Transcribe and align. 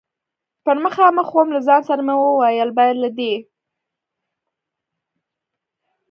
پر 0.63 0.77
مخامخ 0.85 1.29
ووم، 1.33 1.47
له 1.55 1.59
ځان 1.67 1.81
سره 1.89 2.01
مې 2.07 2.15
وویل: 2.17 2.69
باید 2.77 2.97
له 3.03 3.09
دې. 3.17 3.33